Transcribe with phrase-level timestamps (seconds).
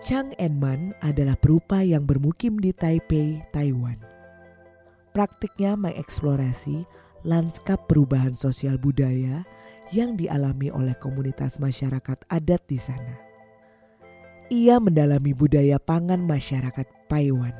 [0.00, 4.00] Chang Enman adalah perupa yang bermukim di Taipei, Taiwan.
[5.12, 6.88] Praktiknya mengeksplorasi
[7.28, 9.44] lanskap perubahan sosial budaya
[9.92, 13.12] yang dialami oleh komunitas masyarakat adat di sana.
[14.48, 17.52] Ia mendalami budaya pangan masyarakat Taiwan.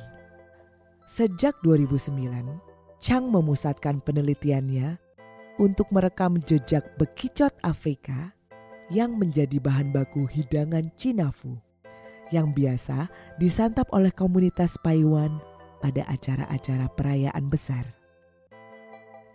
[1.05, 2.57] Sejak 2009,
[3.05, 4.97] Chang memusatkan penelitiannya
[5.61, 8.33] untuk merekam jejak bekicot Afrika
[8.89, 11.61] yang menjadi bahan baku hidangan Cinafu
[12.31, 15.39] yang biasa disantap oleh komunitas Paiwan
[15.83, 17.85] pada acara-acara perayaan besar.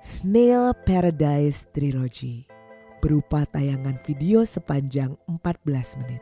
[0.06, 2.46] Snail Paradise Trilogy
[3.02, 6.22] berupa tayangan video sepanjang 14 menit.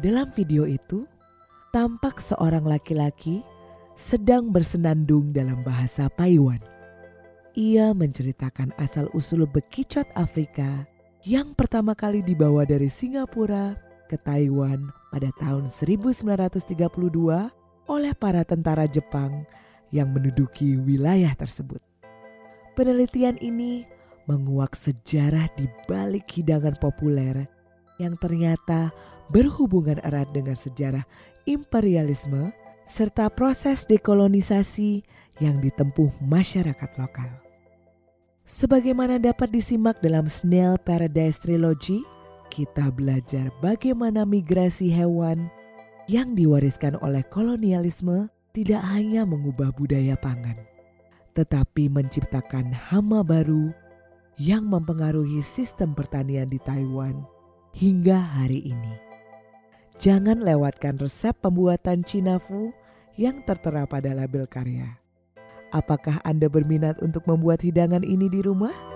[0.00, 1.04] Dalam video itu,
[1.72, 3.44] tampak seorang laki-laki
[3.92, 6.60] sedang bersenandung dalam bahasa Paiwan.
[7.52, 10.88] Ia menceritakan asal-usul bekicot Afrika
[11.22, 13.76] yang pertama kali dibawa dari Singapura
[14.08, 16.62] ke Taiwan pada tahun 1932
[17.90, 19.44] oleh para tentara Jepang
[19.92, 21.82] yang menduduki wilayah tersebut.
[22.72, 23.84] Penelitian ini
[24.24, 27.44] menguak sejarah di balik hidangan populer
[28.00, 28.94] yang ternyata
[29.28, 31.04] berhubungan erat dengan sejarah
[31.44, 32.54] imperialisme
[32.88, 35.04] serta proses dekolonisasi
[35.40, 37.30] yang ditempuh masyarakat lokal.
[38.42, 42.02] Sebagaimana dapat disimak dalam Snail Paradise Trilogy,
[42.52, 45.48] kita belajar bagaimana migrasi hewan
[46.04, 50.60] yang diwariskan oleh kolonialisme tidak hanya mengubah budaya pangan,
[51.32, 53.72] tetapi menciptakan hama baru
[54.36, 57.24] yang mempengaruhi sistem pertanian di Taiwan
[57.72, 58.94] hingga hari ini.
[59.96, 62.76] Jangan lewatkan resep pembuatan cinafu
[63.16, 65.00] yang tertera pada label karya.
[65.72, 68.91] Apakah Anda berminat untuk membuat hidangan ini di rumah?